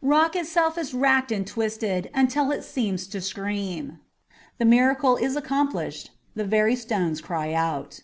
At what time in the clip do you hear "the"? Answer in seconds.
4.56-4.64, 6.34-6.46